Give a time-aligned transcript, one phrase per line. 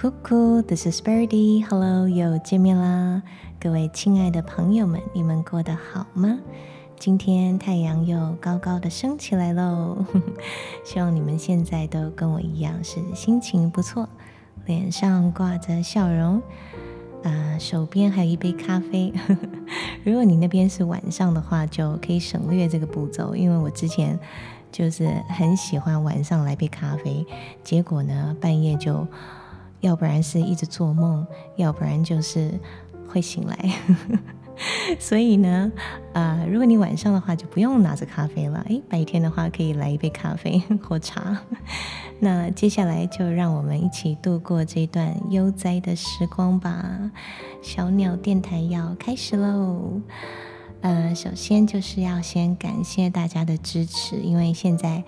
[0.00, 3.20] 酷酷，This is Birdy，Hello，又见面啦！
[3.58, 6.38] 各位亲爱的朋友们，你们过得好吗？
[7.00, 10.04] 今天太阳又高高的升起来喽，
[10.86, 14.08] 希望你们现在都跟我一样是心情不错，
[14.66, 16.40] 脸上挂着笑容，
[17.24, 19.12] 啊，手边还有一杯咖啡。
[20.06, 24.16] 如果你那边是晚上的话，就可以省略这个步骤，因为我之前
[24.70, 27.26] 就是很喜欢晚上来杯咖啡，
[27.64, 29.04] 结果呢，半夜就。
[29.80, 32.52] 要不然是一直做梦，要不然就是
[33.08, 33.56] 会醒来。
[34.98, 35.70] 所以呢，
[36.12, 41.40] 啊，如果你晚上的话就不用拿着咖啡了，诶，白天的话可以来一杯咖啡 或茶。
[42.18, 47.12] 那接下来就让我们一起度过这段悠哉的时光吧。
[47.62, 50.00] 小鸟电台要开始喽。
[50.80, 55.04] 呃，首先就是要先感谢大家的支持，因为现在。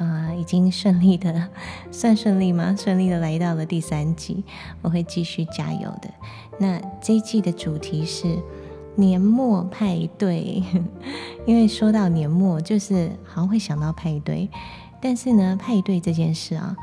[0.00, 1.48] 啊，已经顺利的，
[1.92, 2.74] 算顺利吗？
[2.76, 4.42] 顺利的来到了第三季，
[4.80, 6.10] 我会继续加油的。
[6.58, 8.38] 那这一季的主题是
[8.96, 10.62] 年末派对，
[11.44, 14.48] 因为说到年末，就是好像会想到派对。
[15.02, 16.74] 但是呢，派对这件事啊，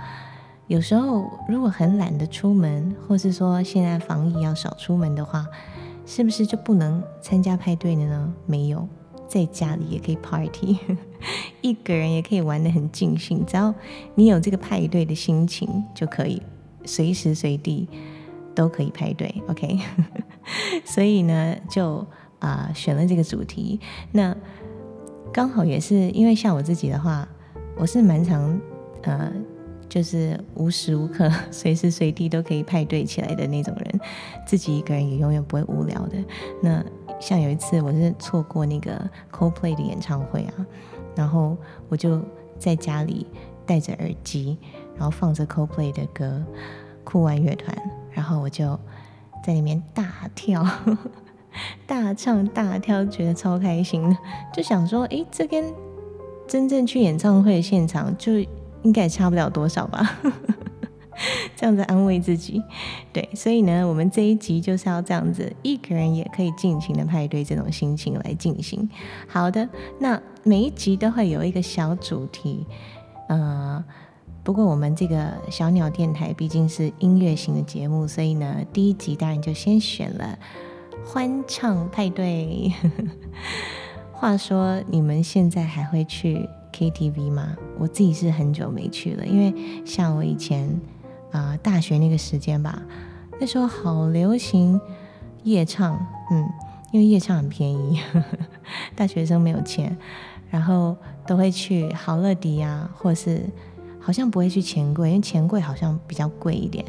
[0.67, 5.47] 有时候如果很懒得出门，或是说现在防疫要少出门的话，
[6.05, 8.33] 是不是就不能参加派对了呢？
[8.45, 8.87] 没有。
[9.27, 10.79] 在家里也可以 party，
[11.61, 13.45] 一个人也可以玩的很尽兴。
[13.45, 13.73] 只要
[14.15, 16.41] 你有这个派对的心情，就可以
[16.85, 17.87] 随时随地
[18.55, 19.41] 都可以派对。
[19.47, 19.79] OK，
[20.85, 22.05] 所以呢，就
[22.39, 23.79] 啊选了这个主题。
[24.11, 24.35] 那
[25.33, 27.27] 刚好也是因为像我自己的话，
[27.77, 28.59] 我是蛮常
[29.03, 29.31] 呃，
[29.89, 33.99] 就是无时无刻、 随时随地都可以派对起来的那种人，
[34.45, 36.17] 自己一个人也永远不会无聊的。
[36.61, 36.83] 那
[37.19, 40.53] 像有一次，我是错过那个 Coldplay 的演唱会啊，
[41.15, 41.57] 然后
[41.89, 42.21] 我就
[42.59, 43.25] 在家里
[43.65, 44.57] 戴着耳机，
[44.95, 46.43] 然后放着 Coldplay 的歌，
[47.03, 47.75] 酷玩乐团，
[48.11, 48.79] 然后我就
[49.43, 50.63] 在里面大跳、
[51.87, 54.17] 大唱、大跳，觉得超开心的，
[54.53, 55.73] 就想说，哎，这跟
[56.47, 58.33] 真正去演唱会现场就
[58.87, 60.17] 应该也差不了多少吧。
[61.57, 62.63] 这样子安慰自己，
[63.11, 68.87] 对，所以呢，我们这一集就是要这样子，一个人也可以尽情的派对这种心情来进行。
[69.27, 69.67] 好的，
[69.99, 72.65] 那每一集都会有一个小主题，
[73.27, 73.83] 呃，
[74.43, 80.37] 不过我们这个小鸟电台毕竟是音乐型的节目，所以呢，第一集当然就先选了
[81.03, 82.71] 欢唱派对。
[84.13, 86.47] 话说，你们现在还会去
[86.77, 87.55] KTV 吗？
[87.79, 90.79] 我自己是很久没去了，因为像我以前。
[91.29, 92.81] 啊，大学那个时间吧，
[93.37, 94.79] 那时候好流行
[95.43, 95.93] 夜唱，
[96.31, 96.49] 嗯，
[96.93, 97.99] 因为夜唱很便宜，
[98.95, 99.95] 大学生没有钱，
[100.49, 100.95] 然后
[101.27, 103.43] 都会去好乐迪啊，或是
[103.99, 106.83] 好像不会去钱柜，因为钱柜好像比较贵一点，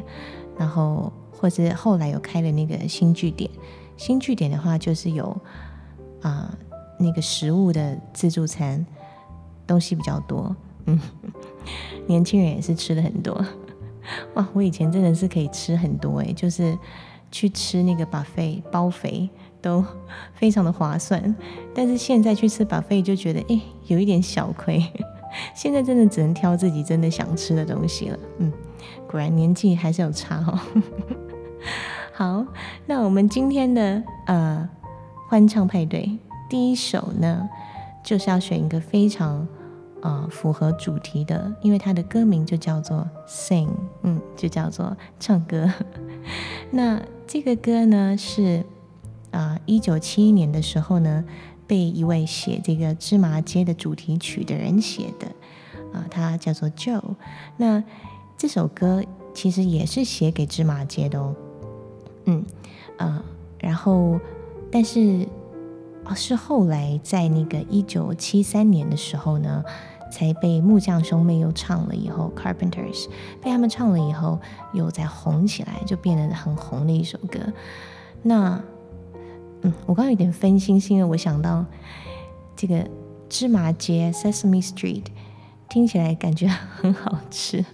[0.56, 3.50] 然后或者后来有开了那个新据点，
[3.96, 5.36] 新据点的话就是有
[6.22, 6.56] 啊
[7.00, 8.86] 那个食物的自助餐，
[9.68, 10.56] 东西比较多，
[10.86, 10.98] 嗯，
[12.06, 13.44] 年轻人也是吃的很多。
[14.34, 16.76] 哇，我以前真的是可以吃很多诶，就是
[17.30, 19.28] 去吃那个 buffet 包肥
[19.60, 19.84] 都
[20.32, 21.36] 非常的划算。
[21.74, 24.82] 但是现在去吃 buffet 就觉得诶有一点小亏。
[25.54, 28.18] 现在真的只能挑自己真的想吃的东西了。
[28.38, 28.50] 嗯，
[29.06, 30.58] 果然年纪还是有差哦。
[32.14, 32.46] 好，
[32.86, 34.66] 那我们今天的呃
[35.28, 36.18] 欢唱派对
[36.48, 37.46] 第一首呢，
[38.02, 39.46] 就是要选一个非常。
[40.00, 43.68] 啊，符合主题的，因为它的歌名就叫做 Sing，
[44.02, 45.68] 嗯，就叫做唱歌。
[46.70, 48.64] 那这个歌呢，是
[49.30, 51.24] 啊，一九七一年的时候呢，
[51.66, 55.26] 被一位写这个芝麻街的主题曲的人写的，
[55.92, 57.16] 啊，他叫做 Joe。
[57.56, 57.82] 那
[58.36, 59.02] 这首歌
[59.34, 61.34] 其实也是写给芝麻街的哦，
[62.26, 62.44] 嗯，
[62.98, 63.24] 啊，
[63.58, 64.20] 然后
[64.70, 65.26] 但是。
[66.14, 69.64] 是后来在那个一九七三年的时候呢，
[70.10, 73.06] 才被木匠兄妹又唱了以后，Carpenters
[73.42, 74.38] 被他们唱了以后，
[74.72, 77.38] 又再红起来，就变得很红的一首歌。
[78.22, 78.60] 那，
[79.62, 81.64] 嗯，我刚刚有点分心，是因为我想到
[82.56, 82.88] 这个
[83.28, 85.04] 芝麻街 Sesame Street
[85.68, 87.64] 听起来感觉很好吃。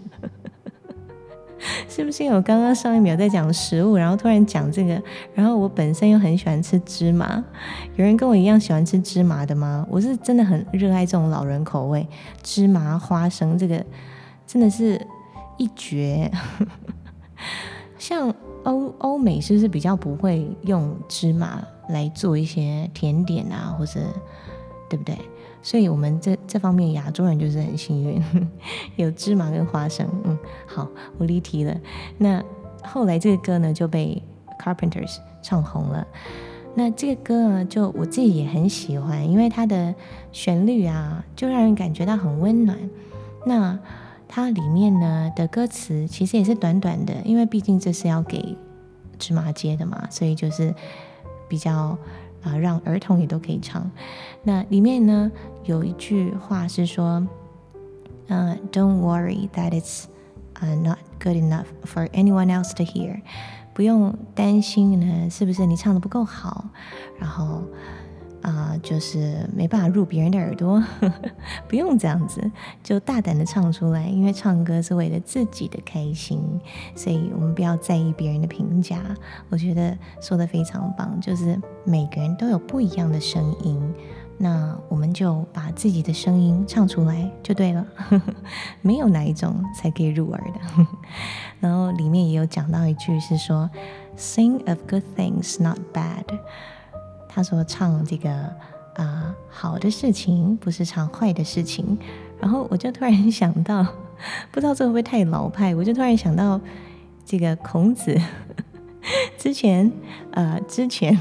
[1.94, 5.00] 是不是因为我刚刚上一秒在讲食物，然后突然讲这个，
[5.32, 7.40] 然后我本身又很喜欢吃芝麻，
[7.94, 9.86] 有人跟我一样喜欢吃芝麻的吗？
[9.88, 12.04] 我是真的很热爱这种老人口味，
[12.42, 13.86] 芝麻花生这个
[14.44, 15.00] 真的是
[15.56, 16.28] 一绝。
[17.96, 24.00] 像欧欧美是不是比较不会用芝麻来做一些甜点啊，或者
[24.90, 25.16] 对不对？
[25.64, 28.22] 所以，我们这这方面亚洲人就是很幸运，
[28.96, 30.06] 有芝麻跟花生。
[30.24, 31.74] 嗯，好，我离题了。
[32.18, 32.44] 那
[32.82, 34.22] 后来这个歌呢就被
[34.62, 36.06] Carpenters 唱红了。
[36.74, 39.94] 那这个歌呢，就我自己也很喜欢，因为它的
[40.32, 42.78] 旋律啊，就让人感觉到很温暖。
[43.46, 43.78] 那
[44.28, 48.54] 它里面呢的歌词其实也是短短的，因为毕竟这是要给
[49.18, 50.74] 芝麻街的嘛，所以就是
[51.48, 51.96] 比较
[52.44, 53.90] 啊让儿童也都可以唱。
[54.42, 55.32] 那里面呢
[55.64, 57.26] 有一句话是说，
[58.28, 60.04] 呃，Don't worry that it's
[60.60, 63.20] uh not good enough for anyone else to hear。
[63.72, 66.66] 不用担心呢，是不是你唱的不够好？
[67.18, 67.62] 然后
[68.44, 70.82] 啊，就是没办法入别人的耳朵，
[71.66, 72.50] 不用这样子，
[72.84, 74.06] 就大胆的唱出来。
[74.06, 76.38] 因为唱歌是为了自己的开心，
[76.94, 79.00] 所以我们不要在意别人的评价。
[79.48, 83.94] 我觉得说的非常棒，就是每个人都有不一样的声音。
[84.36, 87.86] 那我们就把自己的声音唱出来就对了，
[88.82, 90.86] 没有哪一种才可以入耳的。
[91.60, 93.70] 然后里面也有讲到一句是说
[94.18, 96.26] ，Sing of good things, not bad。
[97.34, 98.30] 他说唱这个
[98.94, 101.98] 啊好的事情，不是唱坏的事情。
[102.40, 103.84] 然后我就突然想到，
[104.52, 106.60] 不知道这会不会太老派，我就突然想到
[107.24, 108.16] 这个孔子
[109.36, 109.90] 之前
[110.32, 111.18] 呃之前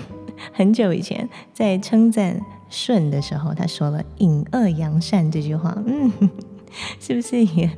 [0.53, 2.39] 很久以前在称赞。
[2.75, 6.11] 舜的时候，他说了“隐恶扬善”这句话，嗯，
[6.99, 7.69] 是不是也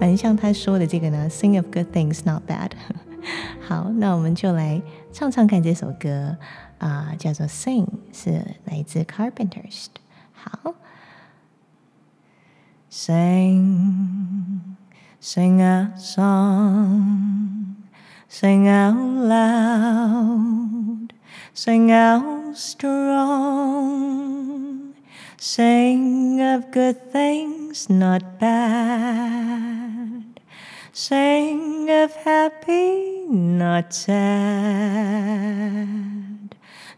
[0.00, 2.70] 蛮像他说的这个呢？“Sing of good things, not bad。”
[3.60, 4.80] 好，那我们就来
[5.12, 6.34] 唱唱看这首歌
[6.83, 10.01] 啊，叫做《Sing》，是来自 Carpenters 的。
[10.33, 10.75] 好，
[12.91, 14.01] Sing，sing
[15.61, 16.27] a song，sing
[18.67, 18.95] out
[21.55, 22.95] loud，sing out。strong.
[25.37, 30.23] Sing of good things, not bad.
[30.91, 34.09] Sing of happy, not sad.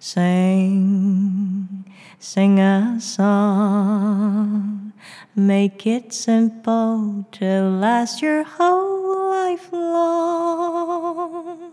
[0.06, 1.82] Sing,
[2.20, 4.92] sing a song.
[5.34, 11.72] Make it simple to last your whole life long.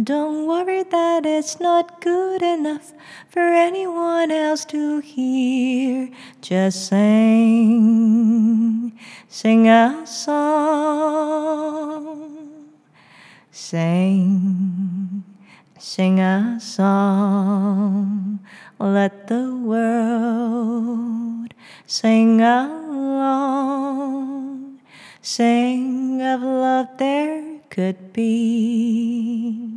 [0.00, 2.92] Don't worry that it's not good enough
[3.28, 6.08] for anyone else to hear.
[6.40, 8.96] Just sing,
[9.26, 11.56] sing a song.
[13.50, 15.24] Sing,
[15.78, 18.40] sing a song.
[18.78, 21.54] Let the world
[21.86, 23.10] sing along.
[25.22, 29.76] Sing of love there could be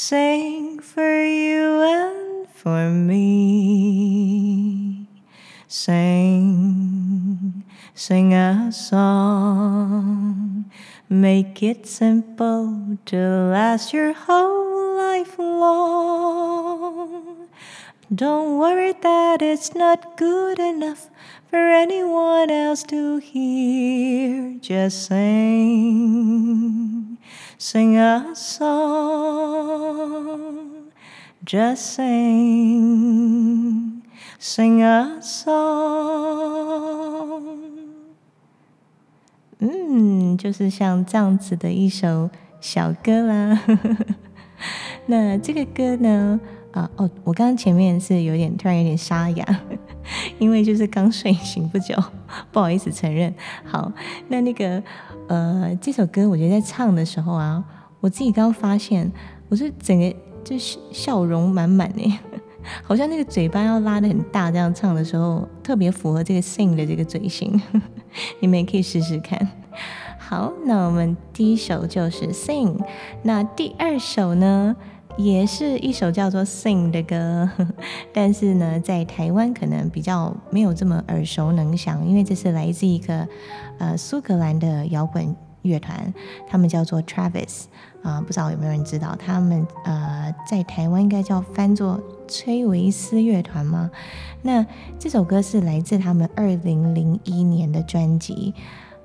[0.00, 5.08] Sing for you and for me.
[5.66, 7.64] Sing,
[7.96, 10.70] sing a song.
[11.10, 17.48] Make it simple to last your whole life long.
[18.14, 21.08] Don't worry that it's not good enough
[21.48, 24.58] for anyone else to hear.
[24.60, 27.16] Just sing
[27.58, 29.72] sing a song,
[31.44, 34.02] just sing,
[34.38, 36.68] sing a song。
[39.60, 43.60] 嗯，就是像这样子的一首小歌啦。
[45.06, 46.40] 那这个歌呢？
[46.72, 49.60] 啊哦，我刚刚前面是有点突然有点沙哑，
[50.38, 51.94] 因为就是刚睡醒不久，
[52.52, 53.34] 不好意思承认。
[53.64, 53.92] 好，
[54.28, 54.82] 那那个。
[55.28, 57.62] 呃，这首歌我觉得在唱的时候啊，
[58.00, 59.12] 我自己刚发现，
[59.50, 62.18] 我是整个就是笑容满满诶，
[62.82, 67.60] 好像那个嘴巴要拉的很大，这样唱的时候特别符合这个 sing 的这个嘴型，
[68.40, 69.48] 你们也可以试试看。
[70.18, 72.76] 好，那我们第一首就是 sing，
[73.22, 74.76] 那第二首呢？
[75.16, 77.50] 也是一首叫做《Sing》的歌，
[78.14, 83.26] 但是呢，在台湾可能比较没有这么耳熟能详，因为这是来自一个
[83.78, 86.14] 呃苏格兰的摇滚乐团，
[86.46, 87.64] 他们叫做 Travis
[88.04, 89.16] 啊，不知道有没有人知道？
[89.18, 93.90] 他们呃在台湾应该叫翻作崔维斯乐团吗？
[94.42, 94.64] 那
[94.98, 98.54] 这首歌是来自他们二零零一年的专辑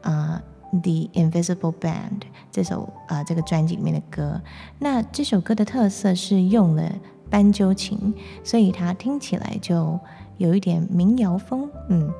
[0.02, 0.44] 啊。
[0.76, 4.42] The Invisible Band 这首啊，这个专辑里面的歌，
[4.80, 6.92] 那这首歌的特色是用了
[7.30, 8.12] 斑鸠琴，
[8.44, 10.00] 所以它听起来就
[10.40, 11.70] 有一点民谣风。
[11.90, 12.12] 嗯，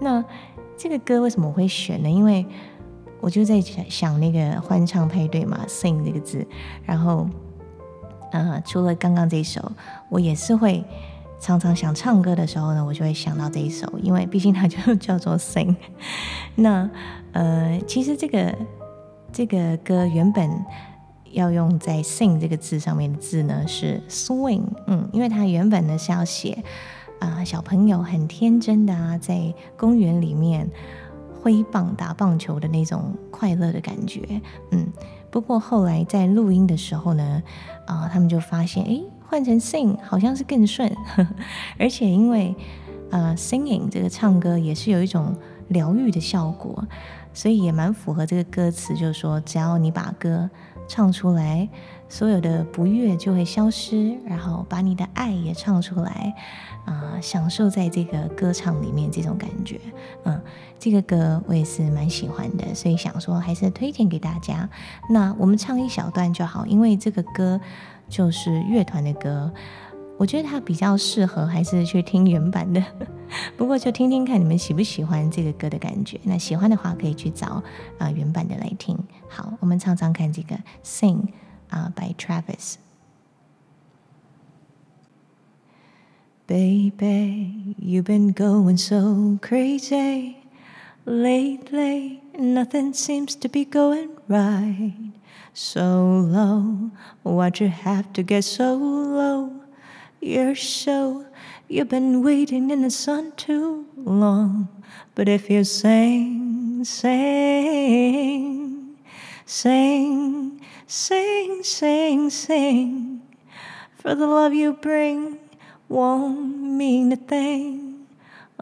[0.00, 0.24] 那
[0.74, 2.08] 这个歌为什么我会选呢？
[2.08, 2.46] 因为
[3.20, 6.46] 我就在想那个欢唱配对嘛，Sing 这个字，
[6.86, 7.28] 然后
[8.30, 9.72] 呃，除了刚刚这首，
[10.08, 10.84] 我也是会
[11.40, 15.74] 常常想唱歌的时候呢，我就会想到这一首，因为毕竟它就 叫做 Sing。
[16.56, 16.88] 那
[17.32, 18.54] 呃，其实这个
[19.32, 20.50] 这个歌原本
[21.32, 26.62] 要用在 sing 这个字上面的字呢是 swing，嗯，因为它原本呢是要写
[27.20, 30.68] 啊小朋友很天真的啊在公园里面
[31.40, 34.40] 挥棒打棒球的那种快乐的感觉，
[34.72, 34.86] 嗯。
[35.30, 37.42] 不过后来在录音的时候呢，
[37.86, 40.90] 啊，他们就发现，哎，换成 sing 好像是更顺，
[41.78, 42.54] 而且因为
[43.10, 45.36] 呃 singing 这个唱歌也是有一种
[45.68, 46.82] 疗愈的效果，
[47.34, 50.48] 所以也蛮符合这个歌词，就是说只要你把歌
[50.88, 51.68] 唱出来，
[52.08, 56.34] 所有的不悦就会消失，然后把你的爱也唱出来。
[56.84, 59.78] 啊，享受在这个歌唱里面这种感觉，
[60.24, 60.40] 嗯，
[60.78, 64.66] 这个歌我也是蛮喜欢的，所以想说还是推荐给大家。
[65.10, 67.60] 那我们唱一小段就好，因为这个歌
[68.08, 69.52] 就是乐团的歌，
[70.16, 72.82] 我觉得它比较适合还是去听原版的。
[73.58, 77.62] 不过就听听看你们喜不喜欢这个歌的感觉，那喜欢的话可以去找
[77.98, 78.98] 啊原版的来听。
[79.28, 81.16] 好，我们唱唱看这个《Sing》
[81.70, 82.78] Uh, 啊，by Travis。
[86.46, 90.38] Baby, you've been going so crazy
[91.04, 92.22] lately.
[92.38, 95.12] Nothing seems to be going right.
[95.52, 96.90] So low,
[97.22, 99.52] why'd you have to get so low?
[100.20, 101.26] You're so,
[101.68, 104.68] you've been waiting in the sun too long.
[105.14, 108.16] But if you sing, sing,
[109.44, 110.57] sing,
[110.88, 113.20] sing, sing, sing,
[114.02, 115.36] for the love you bring
[115.88, 118.06] won't mean a thing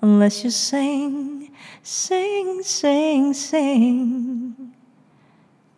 [0.02, 1.50] unless you sing,
[1.84, 4.52] sing, sing, sing，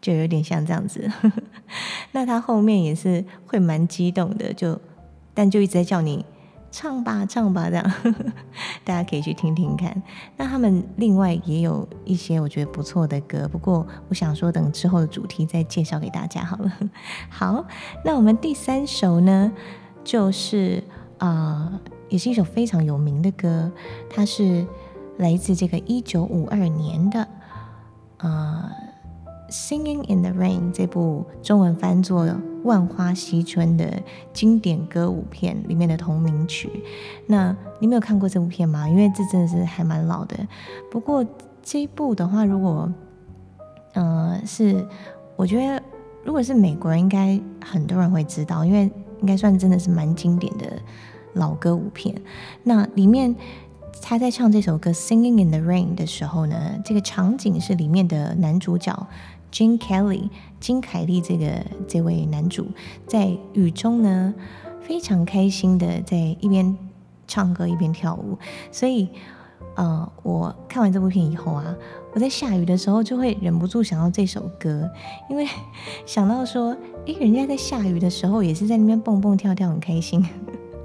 [0.01, 1.11] 就有点像这样子。
[2.13, 4.81] 那他后面也是会蛮激动的，就
[5.35, 6.25] 但就一直在叫你
[6.71, 7.93] 唱吧，唱吧这样。
[8.85, 10.03] 大家可以去听听看。
[10.37, 16.73] 那他们另外也有一些我觉得不错的歌，不过我想说等之后的主题再介绍给大家好了。
[17.31, 17.65] 好，
[18.05, 19.53] 那我们第三首呢，
[20.05, 20.83] 就是。
[21.19, 21.73] 啊，
[22.09, 23.69] 也是一首非常有名的歌，
[24.09, 24.65] 它是
[25.17, 27.27] 来自这个一九五二年的
[28.19, 28.71] 啊
[29.53, 32.25] 《Singing in the Rain》这部中文翻作
[32.69, 34.01] 《万花嬉春》的
[34.33, 36.71] 经典歌舞片里面的同名曲。
[37.27, 38.89] 那你没有看过这部片吗？
[38.89, 40.37] 因为这真的是还蛮老的。
[40.91, 41.27] 不过
[41.63, 42.93] 这一部的话，如果
[43.95, 44.87] 呃是，
[45.35, 45.83] 我觉得
[46.23, 48.89] 如果是美国人，应该很多人会知道，因为
[49.21, 50.67] 应该算真的是蛮经典的。
[51.35, 52.13] 老歌舞片，
[52.65, 53.37] 那里面
[54.03, 59.07] 他在唱这首歌《Singing in the Rain》的时候呢，这个场景是里面的男主角
[59.53, 60.29] Jim Kelly
[60.61, 62.67] 金凯利这个这位男主
[63.07, 64.35] 在雨中呢，
[64.81, 66.77] 非常开心的在一边
[67.27, 68.39] 唱歌一边跳舞，
[68.71, 69.09] 所以
[69.75, 71.77] 呃，我看完这部片以后啊，
[72.13, 74.91] 我在下雨的时候就会忍不住想到这首歌，
[75.29, 75.47] 因为
[76.05, 76.77] 想到说，
[77.07, 80.25] 诶，人家在下雨的时候也是在那边蹦蹦跳跳，很开心。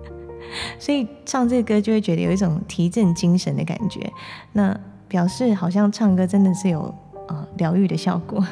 [0.78, 4.12] 所以唱这个歌就会觉得有一种提振精神的感觉，
[4.52, 6.94] 那表示好像唱歌真的是有
[7.28, 8.46] 呃疗愈的效果，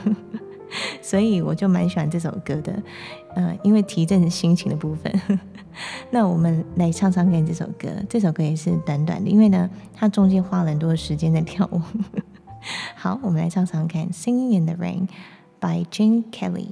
[1.01, 2.81] 所以我就蛮喜欢这首歌的，
[3.35, 5.11] 嗯，因为提振心情的部分。
[6.11, 11.81] 那我们来唱唱看这首歌，这首歌也是短短的，因为呢，它中间花了很多时间在跳舞。
[12.95, 15.07] 好，我们来唱唱看《Singing in the Rain》
[15.59, 16.67] by Jane Kelly。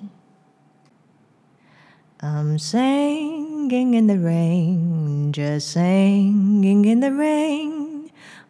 [2.21, 7.88] I'm singing in the rain, just singing in the rain.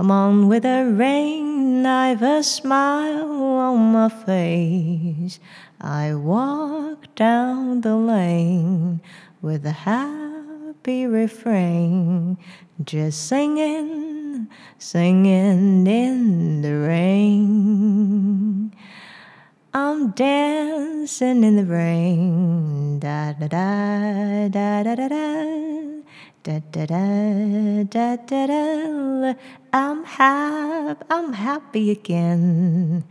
[0.00, 5.38] Come on with the rain, I've a smile on my face.
[5.78, 9.02] I walk down the lane
[9.42, 12.38] with a happy refrain,
[12.82, 18.72] just singing, singing in the rain.
[19.74, 25.89] I'm dancing in the rain, da da da da da da da.
[26.43, 29.33] Da da da da da da.
[29.71, 31.03] I'm happy.
[31.09, 33.03] I'm happy again.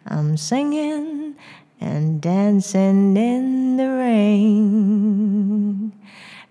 [0.08, 1.36] I'm singing
[1.82, 5.92] and dancing in the rain.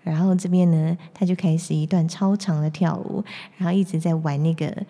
[0.03, 3.23] 然后这边呢，他就开始一段超长的跳舞，
[3.57, 4.85] 然后一直在玩那个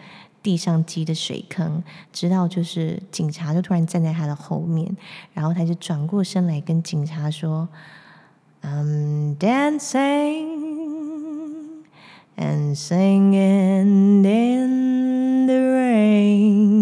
[0.46, 4.96] 地上积的水坑，直到就是警察就突然站在他的后面，
[5.34, 7.68] 然后他就转过身来跟警察说
[8.62, 10.46] ：“I'm dancing
[12.36, 16.76] and singing in the rain。”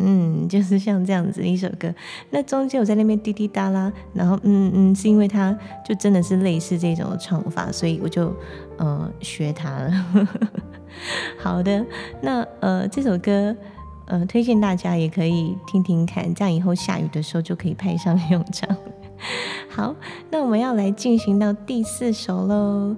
[0.00, 1.94] 嗯，就是像这样子一首歌。
[2.30, 8.34] 那中间我在那边滴滴答啦，然后嗯嗯，是因为他就真的是类似这种唱法，所以我就
[8.78, 10.28] 呃学他了。
[11.38, 11.84] 好的，
[12.22, 13.54] 那呃这首歌
[14.06, 18.68] 呃推荐大家也可以听听看，这样以后下雨的时候就可以派上用场。
[19.68, 19.94] 好，
[20.30, 22.96] 那我们要来进行到第四首喽。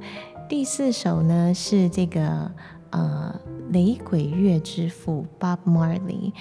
[0.49, 2.51] 第四首呢是这个
[2.91, 3.35] 呃
[3.71, 6.33] 雷鬼乐之父 Bob Marley，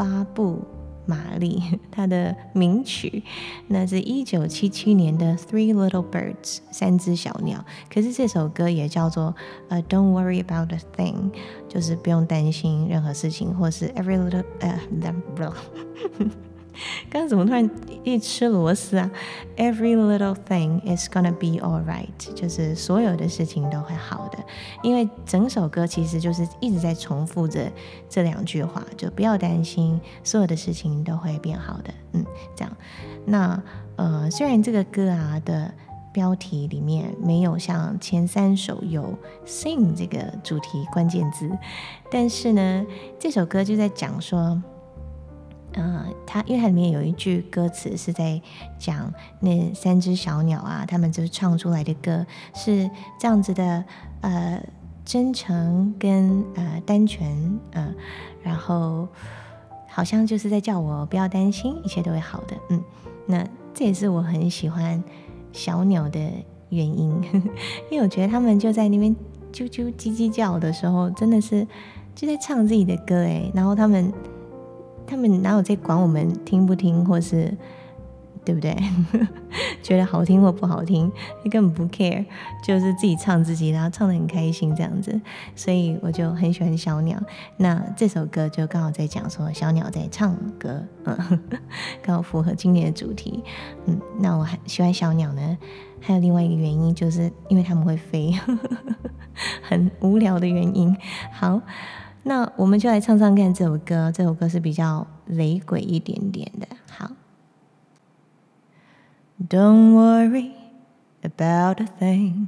[0.00, 0.64] 巴布。
[1.06, 3.24] 玛丽，她的名曲，
[3.66, 6.34] 那是一九七七年的《Three Little Birds》
[6.70, 7.64] 三只小鸟。
[7.92, 9.34] 可是这首歌也叫做
[9.70, 11.14] 呃《Don't Worry About a Thing》，
[11.66, 14.80] 就是不用担心任何事情，或是 Every Little 呃，
[15.34, 15.42] 不。
[17.10, 17.68] 刚怎么突然
[18.04, 19.10] 一吃螺丝啊
[19.56, 24.38] ？Every little thing is gonna be alright，就是所有的事情都会好的。
[24.82, 27.70] 因为整首歌其实就是一直在重复着
[28.08, 31.92] 这两句话，就不要担心，所有的事情都会变好的。
[32.12, 32.24] 嗯，
[32.56, 32.76] 这样。
[33.26, 33.62] 那
[33.96, 35.72] 呃，虽然这个歌啊的
[36.12, 39.12] 标题里面没有像前三首有
[39.46, 41.50] sing 这个主题关键字，
[42.10, 42.86] 但是呢，
[43.18, 44.62] 这首歌就在讲说。
[45.74, 48.40] 呃，它因为它里面有一句歌词是在
[48.78, 53.84] 讲那三只小鸟啊，他们就是唱出来的歌是这样子的，
[54.20, 54.60] 呃，
[55.04, 57.94] 真诚跟呃单纯，嗯，
[58.42, 59.06] 然后
[59.88, 62.82] 好像就是在叫我不要担心，一切都会好的，嗯，
[63.26, 65.02] 那这也是我很喜欢
[65.52, 66.18] 小鸟的
[66.70, 67.10] 原因，
[67.90, 69.14] 因为我觉得他们就在那边
[69.52, 71.64] 啾啾叽叽叫的时候，真的是
[72.14, 74.12] 就在唱自己的歌诶，然后他们。
[75.10, 77.52] 他们哪有在管我们听不听，或是
[78.44, 78.76] 对不对？
[79.82, 81.10] 觉得好听或不好听，
[81.42, 82.24] 你根本不 care，
[82.64, 85.20] 就是自己唱自己，然后唱的很开心这样子。
[85.56, 87.20] 所以我就很喜欢小鸟。
[87.56, 91.40] 那这首歌就刚好在讲说小鸟在唱歌，嗯，
[92.00, 93.42] 刚好符合今年的主题。
[93.86, 95.58] 嗯，那我很喜欢小鸟呢，
[96.00, 98.32] 还有另外一个原因，就是因为他们会飞，
[99.60, 100.96] 很无聊的原因。
[101.32, 101.60] 好。
[102.23, 106.67] 那我们就来唱唱看这首歌，这首歌是比较雷鬼一点点的。
[106.89, 107.11] 好，
[109.47, 110.51] Don't worry
[111.21, 112.47] about a thing,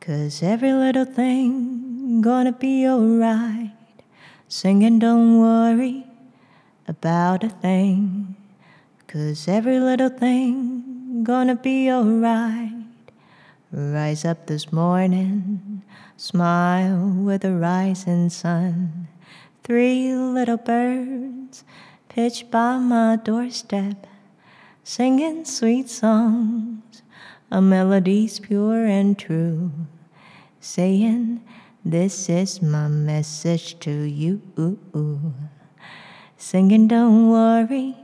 [0.00, 3.72] cause every little thing gonna be alright.
[4.48, 6.04] Singing, don't worry
[6.86, 8.36] about a thing,
[9.08, 12.72] cause every little thing gonna be alright.
[13.72, 15.69] Rise up this morning,
[16.21, 19.07] smile with the rising sun.
[19.63, 21.63] Three little birds
[22.09, 24.05] pitch by my doorstep,
[24.83, 27.01] singing sweet songs,
[27.49, 29.71] a melodies pure and true,
[30.59, 31.41] saying,
[31.83, 34.43] This is my message to you.
[36.37, 37.97] Singing, don't worry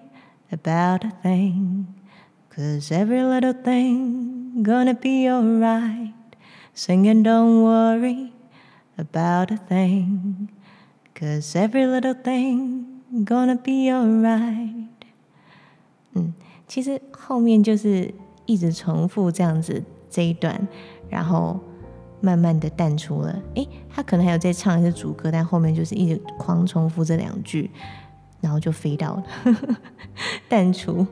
[0.51, 1.93] about a thing,
[2.49, 6.16] cause every little thing gonna be alright.
[6.78, 8.32] Singing, don't worry
[9.00, 10.48] about a thing,
[11.16, 14.86] cause every little thing gonna be alright.
[16.13, 16.36] 嗯，
[16.68, 18.13] 其实后面就是
[18.46, 20.68] 一直重复这样子这一段，
[21.10, 21.60] 然后
[22.22, 23.42] 慢慢的淡出了。
[23.56, 27.72] 诶，他可能还有在唱一些主歌，但后面就是一直狂重复这两句。
[28.40, 29.24] 然后就飞到了
[30.48, 31.06] 淡出。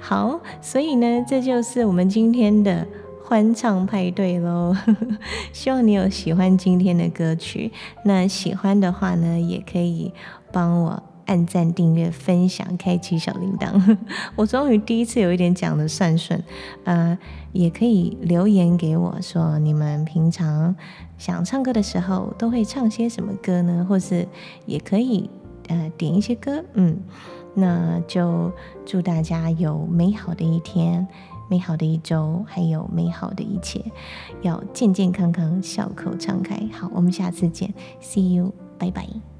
[0.00, 2.84] 好，所以呢，这就是我们今天的
[3.26, 4.76] 欢唱派对喽。
[5.50, 7.72] 希望你有喜欢今天的歌曲。
[8.04, 10.12] 那喜欢的话呢，也可以
[10.52, 13.96] 帮我按赞、订阅、分享、开启小铃铛。
[14.36, 16.42] 我终于第一次有一点讲的算顺。
[16.84, 17.18] 呃，
[17.52, 20.76] 也可以留言给我说，你们平常
[21.16, 23.86] 想唱歌的时候都会唱些什么歌呢？
[23.88, 24.28] 或是
[24.66, 25.30] 也可以。
[25.68, 26.94] 呃，点一些歌，嗯，
[27.54, 28.52] 那就
[28.84, 31.08] 祝大家有美好的一天，
[31.48, 33.84] 美好的一周，还有美好的一切，
[34.42, 36.56] 要健健康康，笑口常开。
[36.72, 39.33] 好，我们下次见，See you，拜拜。